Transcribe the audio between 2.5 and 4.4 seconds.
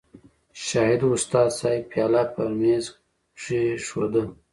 مېز کېښوده